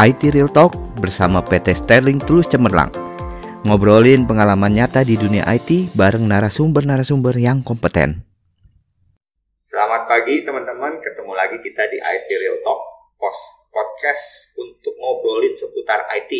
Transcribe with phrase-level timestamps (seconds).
[0.00, 2.88] IT Real Talk bersama PT Sterling Tulus Cemerlang.
[3.68, 8.24] Ngobrolin pengalaman nyata di dunia IT bareng narasumber-narasumber yang kompeten.
[9.68, 12.80] Selamat pagi teman-teman, ketemu lagi kita di IT Real Talk,
[13.20, 16.32] post podcast untuk ngobrolin seputar IT.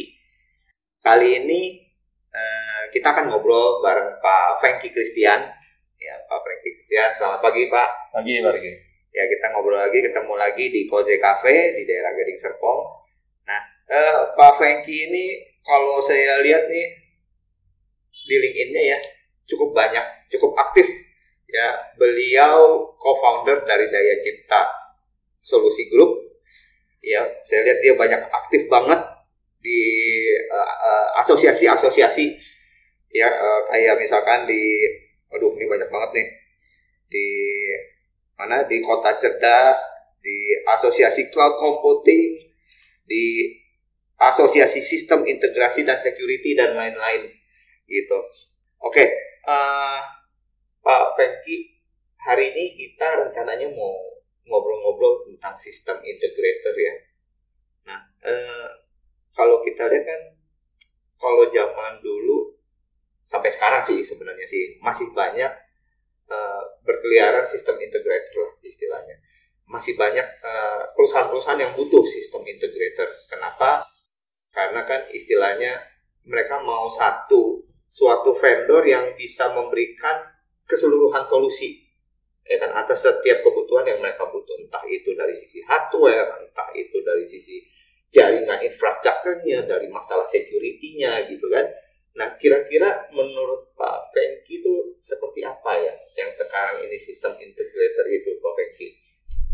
[1.05, 1.85] Kali ini
[2.33, 5.53] eh, kita akan ngobrol bareng Pak Franky Christian.
[6.01, 8.17] Ya, Pak Franky Christian, selamat pagi Pak.
[8.17, 8.73] Pagi, pagi.
[9.13, 13.00] Ya, kita ngobrol lagi, ketemu lagi di Koze Cafe di daerah Gading Serpong.
[13.91, 15.25] Eh, Pak Franky ini
[15.67, 16.87] kalau saya lihat nih
[18.23, 18.99] di LinkedIn-nya ya
[19.51, 20.87] cukup banyak, cukup aktif.
[21.51, 24.71] Ya, beliau co-founder dari Daya Cipta
[25.43, 26.39] Solusi Group.
[27.03, 29.03] Ya, saya lihat dia banyak aktif banget
[29.59, 29.83] di
[30.39, 32.27] eh, eh, asosiasi-asosiasi.
[33.11, 34.63] ya, eh, kayak misalkan di,
[35.35, 36.29] aduh ini banyak banget nih
[37.11, 37.29] di
[38.39, 39.83] mana di kota cerdas,
[40.23, 42.39] di asosiasi cloud computing,
[43.03, 43.51] di
[44.21, 47.33] asosiasi sistem integrasi dan security dan lain-lain
[47.89, 48.19] gitu.
[48.85, 49.05] Oke,
[49.49, 50.01] eh,
[50.85, 51.81] Pak Pengki,
[52.21, 53.97] hari ini kita rencananya mau
[54.45, 56.95] ngobrol-ngobrol tentang sistem integrator ya.
[57.89, 58.69] Nah, eh,
[59.33, 60.21] kalau kita lihat kan,
[61.17, 62.61] kalau zaman dulu
[63.25, 65.53] sampai sekarang sih sebenarnya sih masih banyak
[66.31, 69.17] eh, berkeliaran sistem integrator lah istilahnya.
[69.71, 70.27] Masih banyak
[70.99, 73.07] perusahaan-perusahaan yang butuh sistem integrator.
[73.31, 73.87] Kenapa?
[74.51, 75.79] Karena kan istilahnya
[76.27, 80.23] mereka mau satu suatu vendor yang bisa memberikan
[80.67, 81.83] keseluruhan solusi.
[82.47, 84.59] Ya kan atas setiap kebutuhan yang mereka butuh.
[84.59, 87.63] Entah itu dari sisi hardware entah itu dari sisi
[88.11, 91.67] jaringan infrastrukturnya dari masalah security-nya gitu kan.
[92.19, 98.35] Nah kira-kira menurut Pak Pengki itu seperti apa ya yang sekarang ini sistem integrator itu
[98.43, 98.89] Pak Pengki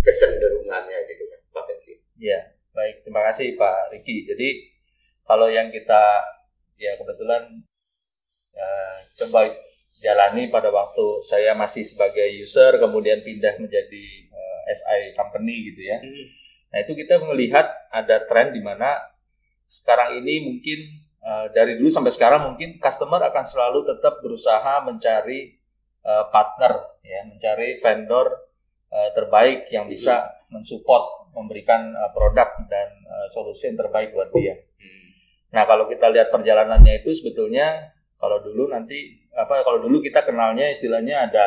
[0.00, 2.40] kecenderungannya gitu kan Pak Pengki Iya,
[2.72, 3.04] baik.
[3.04, 4.24] Terima kasih Pak Riki.
[4.24, 4.48] Jadi
[5.26, 6.02] kalau yang kita
[6.78, 7.66] ya kebetulan
[8.54, 9.50] eh, coba
[10.00, 15.98] jalani pada waktu saya masih sebagai user, kemudian pindah menjadi eh, SI company gitu ya.
[16.72, 18.98] Nah itu kita melihat ada tren di mana
[19.66, 20.78] sekarang ini mungkin
[21.24, 25.56] eh, dari dulu sampai sekarang mungkin customer akan selalu tetap berusaha mencari
[26.04, 28.26] eh, partner, ya, mencari vendor
[28.92, 34.54] eh, terbaik yang bisa mensupport, memberikan eh, produk dan eh, solusi yang terbaik buat dia.
[35.54, 40.72] Nah kalau kita lihat perjalanannya itu sebetulnya kalau dulu nanti apa kalau dulu kita kenalnya
[40.72, 41.44] istilahnya ada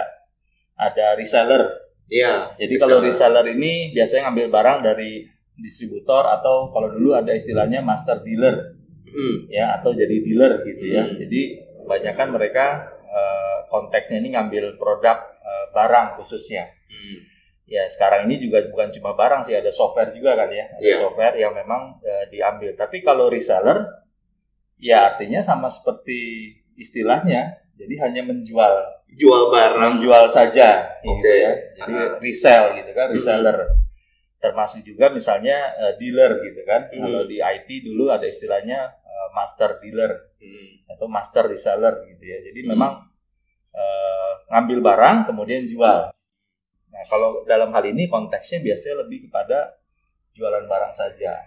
[0.80, 1.92] ada reseller.
[2.10, 2.56] Iya.
[2.58, 5.28] Jadi kalau reseller ini biasanya ngambil barang dari
[5.60, 9.50] distributor atau kalau dulu ada istilahnya master dealer Hmm.
[9.50, 11.04] ya atau jadi dealer gitu ya.
[11.06, 11.18] Hmm.
[11.18, 11.42] Jadi
[11.82, 12.66] kebanyakan mereka
[13.10, 16.70] eh, konteksnya ini ngambil produk eh, barang khususnya.
[16.90, 17.18] Hmm.
[17.70, 20.66] Ya sekarang ini juga bukan cuma barang sih ada software juga kan ya.
[20.74, 20.96] Ada Iya.
[21.00, 22.74] software yang memang eh, diambil.
[22.74, 23.86] Tapi kalau reseller
[24.76, 27.62] ya artinya sama seperti istilahnya.
[27.78, 28.74] Jadi hanya menjual
[29.10, 29.80] Jual barang.
[29.98, 31.30] menjual saja gitu Oke.
[31.32, 31.54] ya.
[31.78, 32.10] Jadi Ah.
[32.20, 33.16] resell gitu kan, Mhm.
[33.16, 33.58] reseller.
[34.40, 36.90] Termasuk juga misalnya eh, dealer gitu kan.
[36.90, 37.00] Mhm.
[37.00, 40.90] Kalau di IT dulu ada istilahnya eh, master dealer Hmm.
[40.90, 42.42] atau master reseller gitu ya.
[42.42, 43.06] Jadi memang
[43.70, 46.10] eh, ngambil barang kemudian jual.
[46.90, 49.78] Nah, kalau dalam hal ini konteksnya biasanya lebih kepada
[50.34, 51.46] jualan barang saja,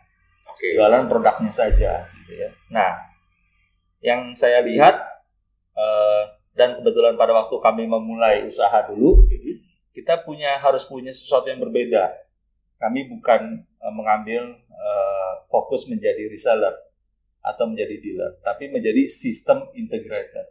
[0.48, 0.78] Oke.
[0.78, 2.50] jualan produknya saja gitu ya.
[2.70, 2.92] Nah,
[4.03, 4.94] yang saya lihat
[5.72, 6.22] eh,
[6.53, 9.56] dan kebetulan pada waktu kami memulai usaha dulu, Mhm.
[9.97, 12.12] kita punya harus punya sesuatu yang berbeda.
[12.76, 16.76] Kami bukan eh, mengambil eh, fokus menjadi reseller
[17.42, 20.47] atau menjadi dealer, tapi menjadi sistem integrator.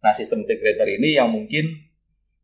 [0.00, 1.84] Nah, sistem integrator ini yang mungkin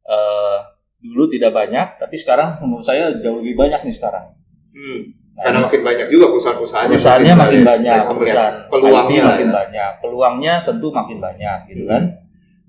[0.06, 0.58] eh,
[1.06, 4.34] dulu tidak banyak, tapi sekarang menurut saya jauh lebih banyak nih sekarang.
[4.74, 5.00] Hmm.
[5.36, 6.88] Nah, Karena makin banyak juga perusahaan-perusahaan.
[6.88, 9.52] yang perusahaannya makin melihat- banyak, melihat perusahaan peluangnya IT makin ya.
[9.52, 12.02] banyak, peluangnya tentu makin banyak gitu kan.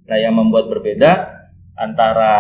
[0.08, 1.12] Nah, yang membuat berbeda
[1.74, 2.32] antara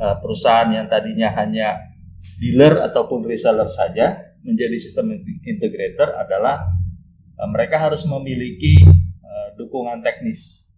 [0.00, 1.92] eh, perusahaan yang tadinya hanya
[2.40, 5.12] dealer ataupun reseller saja menjadi sistem
[5.44, 6.64] integrator adalah
[7.36, 8.80] eh, mereka harus memiliki
[9.20, 10.72] eh, dukungan teknis,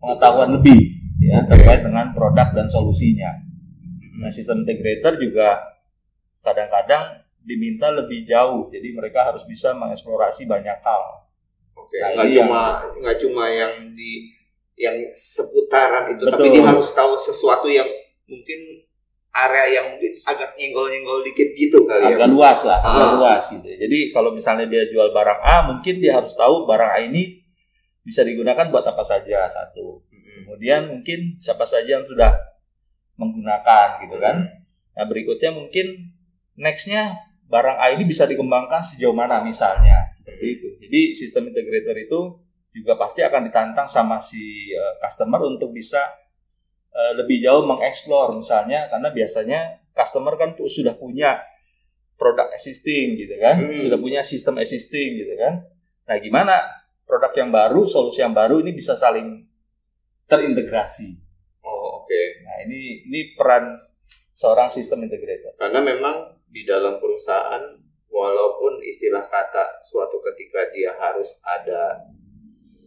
[0.00, 0.88] pengetahuan lebih
[1.20, 3.43] ya terkait dengan produk dan solusinya.
[4.14, 5.58] Nah, sistem integrator juga
[6.40, 11.02] kadang-kadang diminta lebih jauh, jadi mereka harus bisa mengeksplorasi banyak hal.
[11.74, 12.60] Oke, Nah, nggak ini cuma
[12.94, 14.32] nggak cuma yang di
[14.74, 16.54] yang seputaran itu, tapi Betul.
[16.54, 17.86] dia harus tahu sesuatu yang
[18.24, 18.82] mungkin
[19.30, 22.32] area yang mungkin agak nyenggol-nyenggol dikit gitu kali Agak ya.
[22.32, 23.14] luas lah, agak Ah.
[23.14, 23.66] luas gitu.
[23.66, 27.42] Jadi kalau misalnya dia jual barang A, mungkin dia harus tahu barang A ini
[28.00, 30.02] bisa digunakan buat apa saja satu.
[30.44, 32.30] Kemudian mungkin siapa saja yang sudah
[33.18, 34.36] menggunakan gitu kan.
[34.94, 36.14] Nah berikutnya mungkin
[36.54, 37.18] nextnya
[37.50, 40.68] barang A ini bisa dikembangkan sejauh mana misalnya seperti itu.
[40.80, 42.20] Jadi sistem integrator itu
[42.74, 46.02] juga pasti akan ditantang sama si uh, customer untuk bisa
[46.90, 49.60] uh, lebih jauh mengeksplor misalnya karena biasanya
[49.94, 51.38] customer kan tuh sudah punya
[52.18, 53.78] produk existing gitu kan, hmm.
[53.78, 55.66] sudah punya sistem existing gitu kan.
[56.06, 56.62] Nah, gimana
[57.06, 59.46] produk yang baru, solusi yang baru ini bisa saling
[60.30, 61.23] terintegrasi.
[62.44, 63.80] Nah, ini ini peran
[64.36, 65.56] seorang sistem integrator.
[65.56, 67.62] Karena memang di dalam perusahaan
[68.12, 72.04] walaupun istilah kata suatu ketika dia harus ada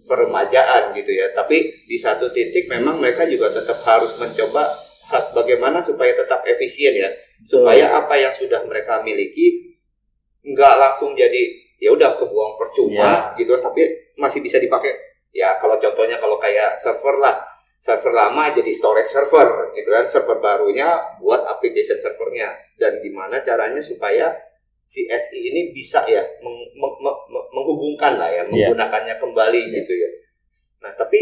[0.08, 4.88] peremajaan gitu ya, tapi di satu titik memang mereka juga tetap harus mencoba
[5.36, 7.12] bagaimana supaya tetap efisien ya,
[7.44, 9.76] supaya apa yang sudah mereka miliki
[10.48, 13.36] nggak langsung jadi ya udah kebuang percuma ya.
[13.36, 13.84] gitu, tapi
[14.16, 14.96] masih bisa dipakai.
[15.36, 17.36] Ya kalau contohnya kalau kayak server lah,
[17.78, 23.80] server lama jadi storage server gitu kan server barunya buat application servernya dan gimana caranya
[23.80, 24.34] supaya
[24.88, 28.72] si SI ini bisa ya meng, meng, meng, menghubungkan lah ya iya.
[28.72, 29.22] menggunakannya yeah.
[29.22, 29.76] kembali yeah.
[29.84, 30.12] gitu ya
[30.82, 31.20] nah tapi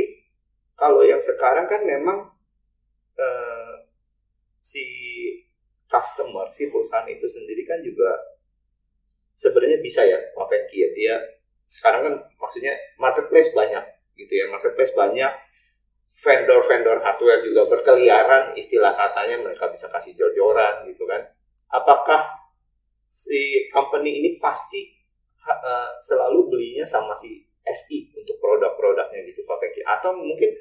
[0.76, 2.30] kalau yang sekarang kan memang
[3.18, 3.74] uh,
[4.62, 4.84] si
[5.90, 8.16] customer si perusahaan itu sendiri kan juga
[9.36, 11.16] sebenarnya bisa ya Pak Fenki ya dia
[11.66, 13.84] sekarang kan maksudnya marketplace banyak
[14.16, 15.32] gitu ya marketplace banyak
[16.20, 21.22] vendor-vendor hardware juga berkeliaran istilah katanya mereka bisa kasih jor-joran gitu kan.
[21.68, 22.48] Apakah
[23.12, 24.96] si company ini pasti
[25.44, 29.82] uh, selalu belinya sama si SI untuk produk-produknya gitu Pak Peki?
[29.84, 30.56] Atau mungkin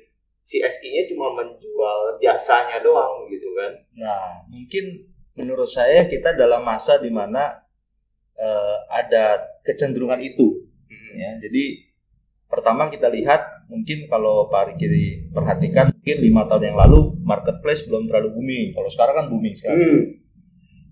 [0.45, 3.73] si SI-nya cuma menjual jasanya doang gitu kan?
[3.95, 5.06] Nah mungkin
[5.39, 7.62] menurut saya kita dalam masa di mana
[8.37, 10.67] uh, ada kecenderungan itu.
[10.91, 11.15] Hmm.
[11.15, 11.65] ya jadi
[12.51, 18.08] pertama kita lihat mungkin kalau Pak Riki perhatikan mungkin lima tahun yang lalu marketplace belum
[18.08, 18.66] terlalu booming.
[18.76, 19.81] Kalau sekarang kan booming sekali.
[19.81, 20.02] Hmm.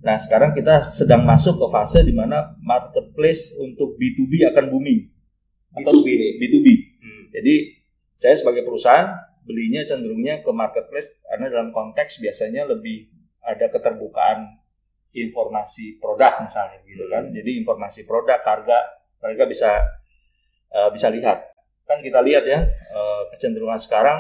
[0.02, 5.12] Nah sekarang kita sedang masuk ke fase di mana marketplace untuk B2B akan booming.
[5.76, 6.68] Atau B2B B2B.
[7.00, 7.22] Hmm.
[7.30, 7.54] Jadi
[8.16, 13.10] saya sebagai perusahaan belinya cenderungnya ke marketplace karena dalam konteks biasanya lebih
[13.42, 14.62] ada keterbukaan
[15.12, 17.28] informasi produk misalnya gitu kan.
[17.28, 17.34] Hmm.
[17.36, 18.78] Jadi informasi produk, harga
[19.22, 19.70] mereka bisa
[20.72, 21.51] uh, bisa lihat
[21.92, 24.18] kan kita lihat ya eh, kecenderungan sekarang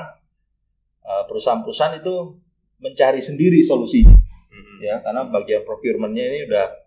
[1.02, 2.36] eh, perusahaan-perusahaan itu
[2.82, 4.76] mencari sendiri solusi hmm.
[4.84, 6.82] ya karena bagian procurementnya ini udah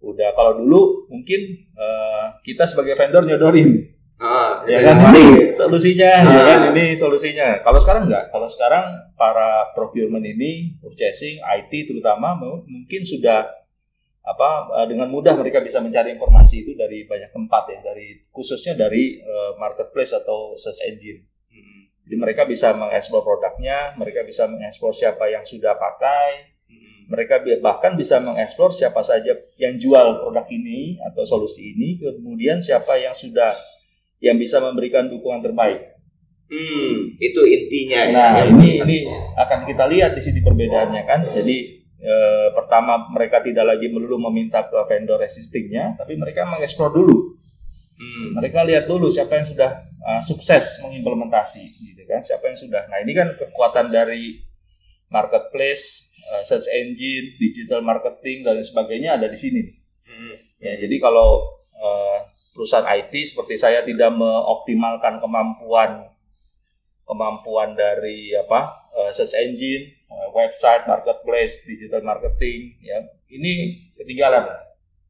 [0.00, 4.00] udah kalau dulu mungkin uh, kita sebagai vendor nyodorin.
[4.20, 5.16] Ah, ya kan?
[5.16, 6.28] ini solusinya ah.
[6.28, 6.60] ya kan?
[6.76, 7.64] Ini solusinya.
[7.64, 8.28] Kalau sekarang enggak.
[8.28, 12.36] Kalau sekarang para procurement ini purchasing IT terutama
[12.68, 13.48] mungkin sudah
[14.20, 14.50] apa
[14.84, 17.78] eh, dengan mudah mereka bisa mencari informasi itu dari banyak tempat ya.
[17.80, 19.20] Dari khususnya dari
[19.60, 21.28] marketplace atau search engine.
[21.52, 21.92] Hmm.
[22.08, 27.12] Jadi mereka bisa mengeksplor produknya, mereka bisa mengeksplor siapa yang sudah pakai, hmm.
[27.12, 32.96] mereka bahkan bisa mengeksplor siapa saja yang jual produk ini atau solusi ini, kemudian siapa
[32.96, 33.52] yang sudah
[34.24, 36.00] yang bisa memberikan dukungan terbaik.
[36.50, 38.00] Hmm, itu intinya.
[38.02, 38.10] Ya.
[38.10, 38.44] Nah, ya.
[38.50, 38.96] ini ini
[39.38, 41.22] akan kita lihat di sini perbedaannya kan.
[41.22, 41.56] Jadi
[42.02, 42.14] e,
[42.58, 47.38] pertama mereka tidak lagi melulu meminta ke vendor existingnya, tapi mereka mengeksplor dulu.
[48.00, 48.40] Hmm.
[48.40, 52.24] Mereka lihat dulu siapa yang sudah uh, sukses mengimplementasi, gitu kan?
[52.24, 52.88] Siapa yang sudah.
[52.88, 54.40] Nah ini kan kekuatan dari
[55.12, 59.62] marketplace, uh, search engine, digital marketing dan sebagainya ada di sini.
[60.08, 60.34] Hmm.
[60.64, 61.44] Ya, jadi kalau
[61.76, 62.18] uh,
[62.56, 66.08] perusahaan IT seperti saya tidak mengoptimalkan kemampuan
[67.04, 72.98] kemampuan dari apa uh, search engine Eh, website, marketplace, digital marketing, ya
[73.30, 74.42] ini ketinggalan.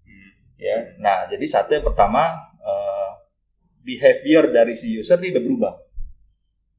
[0.05, 0.31] Hmm.
[0.61, 2.45] Ya, nah jadi satu yang pertama uh,
[3.81, 5.75] behavior dari si user ini udah berubah.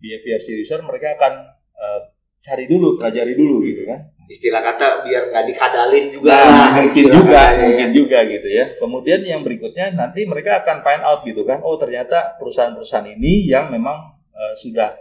[0.02, 1.34] Behavior si user mereka akan
[1.78, 2.02] uh,
[2.42, 4.10] cari dulu, pelajari dulu gitu kan.
[4.32, 6.32] Istilah kata biar nggak dikadalin juga.
[6.32, 7.62] Nah, mungkin juga, ya.
[7.68, 8.66] mungkin juga gitu ya.
[8.80, 11.60] Kemudian yang berikutnya nanti mereka akan find out gitu kan.
[11.62, 14.96] Oh ternyata perusahaan-perusahaan ini yang memang uh, sudah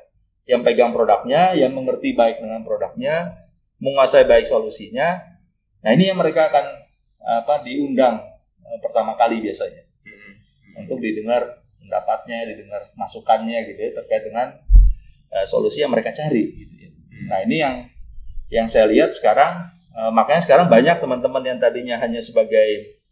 [0.50, 3.46] yang pegang produknya, yang mengerti baik dengan produknya,
[3.78, 5.22] menguasai baik solusinya.
[5.80, 6.66] Nah ini yang mereka akan
[7.20, 8.18] apa diundang
[8.66, 10.82] uh, pertama kali biasanya hmm.
[10.84, 14.54] untuk didengar pendapatnya, didengar masukannya gitu ya terkait dengan
[15.34, 16.54] uh, solusi yang mereka cari.
[16.54, 16.90] Gitu ya.
[16.94, 17.26] Hmm.
[17.26, 17.74] Nah ini yang
[18.46, 23.02] yang saya lihat sekarang uh, makanya sekarang banyak teman-teman yang tadinya hanya sebagai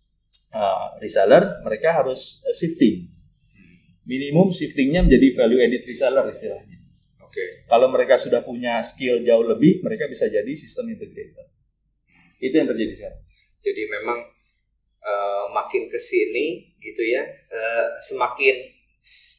[0.55, 3.11] uh, reseller mereka harus uh, shifting
[4.03, 6.79] minimum shiftingnya menjadi value added reseller istilahnya
[7.29, 7.69] Okay.
[7.69, 11.47] Kalau mereka sudah punya skill jauh lebih, mereka bisa jadi sistem integrator.
[12.41, 13.23] Itu yang terjadi sekarang.
[13.61, 14.19] Jadi memang
[15.05, 18.57] uh, makin ke sini gitu ya, uh, semakin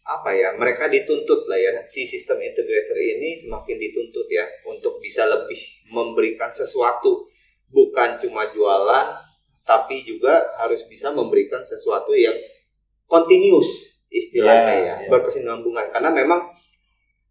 [0.10, 5.26] apa ya, mereka dituntut lah ya, si sistem integrator ini semakin dituntut ya untuk bisa
[5.30, 5.60] lebih
[5.94, 7.30] memberikan sesuatu,
[7.70, 9.22] bukan cuma jualan,
[9.62, 12.34] tapi juga harus bisa memberikan sesuatu yang
[13.06, 15.10] continuous istilahnya Ya, ya, ya.
[15.14, 15.94] berkesinambungan.
[15.94, 16.42] Karena memang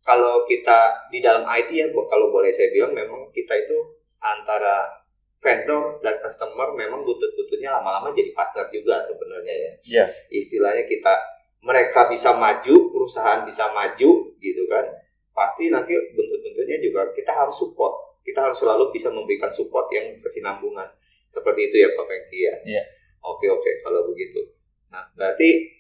[0.07, 3.77] kalau kita di dalam IT ya, kalau boleh saya bilang memang kita itu
[4.23, 4.98] antara
[5.39, 9.73] vendor dan customer memang butut-bututnya lama-lama jadi partner juga sebenarnya ya.
[9.87, 10.05] Iya.
[10.35, 11.15] Istilahnya kita
[11.63, 14.85] mereka bisa maju, perusahaan bisa maju gitu kan.
[15.31, 18.19] Pasti nanti bentuk-bentuknya juga kita harus support.
[18.27, 20.91] Kita harus selalu bisa memberikan support yang kesinambungan.
[21.31, 22.55] Seperti itu ya Pak Pengki ya.
[22.67, 22.83] Iya.
[23.23, 24.43] Oke oke kalau begitu.
[24.91, 25.71] Nah berarti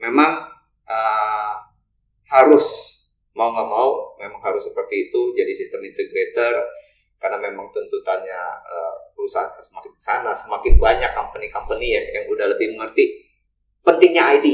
[0.00, 0.48] memang
[0.88, 1.54] uh,
[2.32, 2.96] harus
[3.32, 6.68] mau nggak mau memang harus seperti itu jadi sistem integrator
[7.22, 12.74] karena memang tuntutannya uh, perusahaan semakin ke sana semakin banyak company-company ya yang udah lebih
[12.74, 13.22] mengerti
[13.86, 14.46] pentingnya IT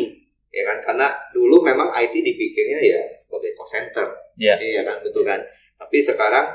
[0.53, 0.79] ya kan?
[0.85, 4.07] Karena dulu memang IT dipikirnya ya sebagai cost center.
[4.37, 4.61] Iya.
[4.61, 5.01] iya kan?
[5.01, 5.41] Betul kan?
[5.81, 6.47] Tapi sekarang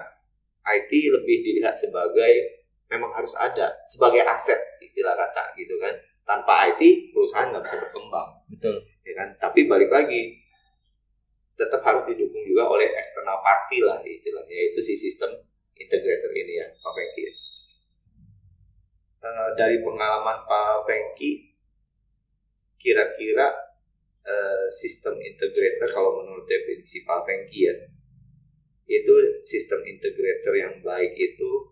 [0.64, 2.62] IT lebih dilihat sebagai
[2.94, 5.98] memang harus ada sebagai aset istilah kata gitu kan?
[6.24, 8.30] Tanpa IT perusahaan nggak bisa berkembang.
[8.54, 8.86] Betul.
[9.04, 9.30] ya kan?
[9.42, 10.40] Tapi balik lagi
[11.54, 15.30] tetap harus didukung juga oleh eksternal party lah istilahnya yaitu si sistem
[15.78, 17.44] integrator ini ya Pak Fengki
[19.24, 21.48] Eh, dari pengalaman Pak Fengki
[22.76, 23.56] kira-kira
[24.28, 27.76] eh, sistem integrator kalau menurut definisi Pak Fengki ya
[28.84, 29.16] itu
[29.48, 31.72] sistem integrator yang baik itu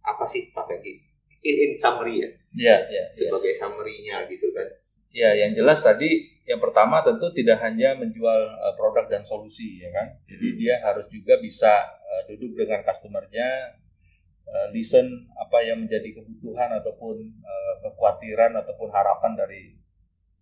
[0.00, 1.04] apa sih Pak Fengki
[1.44, 3.04] in, in summary ya Iya, iya.
[3.04, 3.04] iya.
[3.12, 4.64] sebagai summary-nya gitu kan
[5.10, 9.90] Ya, yang jelas tadi yang pertama tentu tidak hanya menjual uh, produk dan solusi ya
[9.94, 10.18] kan.
[10.26, 11.70] Jadi dia harus juga bisa
[12.02, 13.78] uh, duduk dengan customernya,
[14.46, 19.62] uh, listen apa yang menjadi kebutuhan ataupun uh, kekhawatiran ataupun harapan dari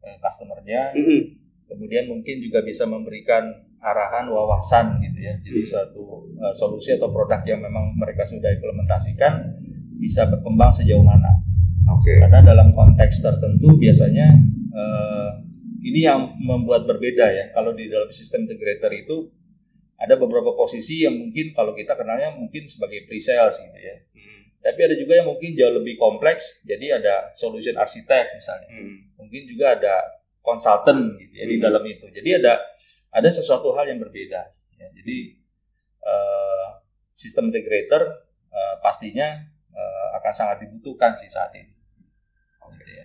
[0.04, 0.96] uh, customernya.
[0.96, 1.20] Mhm.
[1.68, 3.44] Kemudian mungkin juga bisa memberikan
[3.84, 5.36] arahan wawasan gitu ya.
[5.44, 5.68] Jadi Hmm.
[5.68, 9.32] suatu uh, solusi atau produk yang memang mereka sudah implementasikan
[9.98, 11.42] bisa berkembang sejauh mana
[11.90, 14.30] oke karena dalam konteks tertentu biasanya
[14.78, 15.30] eh,
[15.82, 19.30] ini yang membuat berbeda ya kalau di dalam sistem integrator itu
[19.98, 24.40] ada beberapa posisi yang mungkin kalau kita kenalnya mungkin sebagai pre-sales gitu ya Hmm.
[24.62, 29.10] tapi ada juga yang mungkin jauh lebih kompleks jadi ada solution architect misalnya Hmm.
[29.18, 29.94] mungkin juga ada
[30.40, 31.64] consultant gitu ya di Hmm.
[31.66, 32.62] dalam itu jadi ada
[33.08, 34.40] ada sesuatu hal yang berbeda
[34.78, 34.86] ya.
[34.94, 35.16] jadi
[36.04, 36.66] eh,
[37.12, 38.02] sistem integrator
[38.48, 39.28] eh, pastinya
[39.74, 41.74] eh, akan sangat dibutuhkan sih saat ini
[42.68, 43.04] Gitu ya.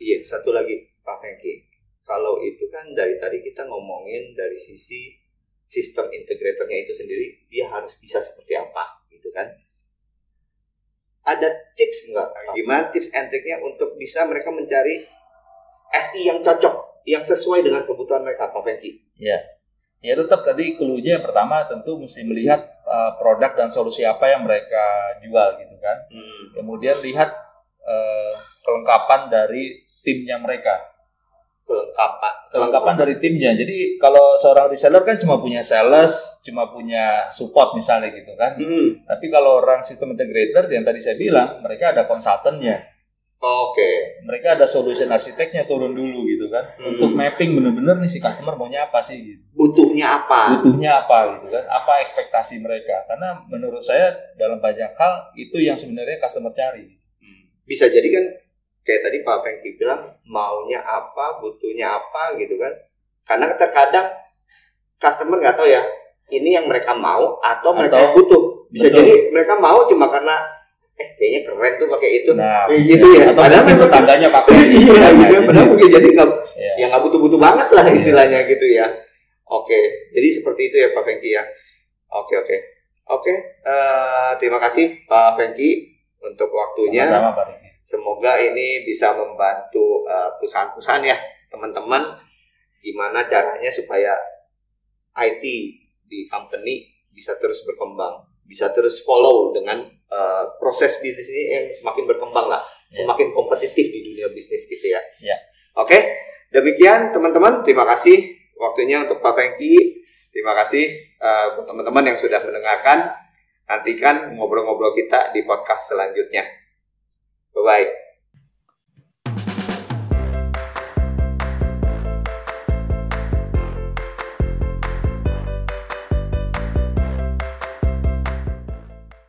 [0.00, 1.68] Iya, satu lagi Pak Fengki.
[2.04, 5.16] Kalau itu kan dari tadi kita ngomongin dari sisi
[5.64, 9.48] sistem integratornya itu sendiri, dia harus bisa seperti apa, gitu kan?
[11.24, 12.28] Ada tips nggak?
[12.52, 15.08] Gimana tips and triknya untuk bisa mereka mencari
[15.96, 19.00] SI yang cocok, yang sesuai dengan kebutuhan mereka, Pak Fengki?
[19.16, 19.40] Ya,
[20.04, 24.44] ya tetap tadi clue-nya yang pertama tentu mesti melihat uh, produk dan solusi apa yang
[24.44, 25.98] mereka jual gitu kan.
[26.12, 26.44] Hmm.
[26.60, 27.32] Kemudian lihat
[27.80, 30.93] uh, kelengkapan dari timnya mereka.
[31.64, 32.34] Kelengkapan.
[32.52, 33.50] Kelengkapan dari timnya.
[33.56, 38.60] Jadi kalau seorang reseller kan cuma punya sales, cuma punya support misalnya gitu kan.
[38.60, 39.00] Hmm.
[39.08, 42.84] Tapi kalau orang sistem integrator yang tadi saya bilang, mereka ada konsultannya,
[43.40, 44.20] Oke.
[44.28, 46.76] mereka ada solution arsiteknya turun dulu gitu kan.
[46.76, 46.96] Hmm.
[46.96, 49.44] Untuk mapping bener-bener nih si customer maunya apa sih gitu.
[49.56, 50.60] Butuhnya apa?
[50.60, 55.76] butuhnya apa gitu kan apa ekspektasi mereka karena menurut saya dalam banyak hal itu yang
[55.76, 57.04] sebenarnya customer cari
[57.64, 58.24] bisa jadi kan
[58.84, 62.72] kayak tadi Pak Fengki bilang maunya apa, butuhnya apa gitu kan.
[63.24, 64.12] Karena terkadang
[64.96, 65.82] customer nggak tahu ya
[66.30, 68.42] ini yang mereka mau atau mereka Atau- yang butuh.
[68.68, 68.98] Bisa Betul.
[68.98, 70.34] jadi mereka mau cuma karena
[70.94, 72.30] eh kayaknya keren tuh pakai itu.
[72.32, 73.22] nah Kayak gitu ya.
[73.26, 75.40] atau Padahal memang tetangganya pakai iya gitu ya.
[75.42, 76.72] Padahal mungkin jadi nggak Iya.
[76.74, 77.94] ya nggak butuh-butuh banget lah Iya.
[77.96, 78.86] istilahnya gitu ya.
[79.44, 79.76] Oke,
[80.10, 81.44] jadi seperti itu ya Pak Fengki ya.
[82.10, 82.56] Oke oke
[83.06, 83.32] oke.
[83.60, 87.04] eh, terima kasih Pak Fengki untuk waktunya.
[87.06, 91.20] sama Pak Semoga ini bisa membantu uh, perusahaan-perusahaan ya,
[91.52, 92.16] teman-teman,
[92.80, 94.16] gimana caranya supaya
[95.12, 95.44] IT
[96.08, 102.04] di company bisa terus berkembang, bisa terus follow dengan uh, proses bisnis ini yang semakin
[102.08, 102.64] berkembang lah,
[102.94, 103.02] Ya.
[103.02, 105.02] semakin kompetitif di dunia bisnis gitu ya.
[105.18, 105.36] Ya.
[105.76, 105.98] Oke,
[106.54, 110.00] demikian teman-teman, terima kasih waktunya untuk Pak Pengki,
[110.30, 110.88] terima kasih
[111.20, 113.12] uh, teman-teman yang sudah mendengarkan.
[113.64, 116.44] Nantikan ngobrol-ngobrol kita di podcast selanjutnya.
[117.54, 117.88] But like